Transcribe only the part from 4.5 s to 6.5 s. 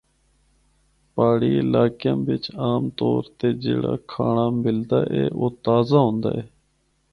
ملدا اے او تازہ ہوندا ہے۔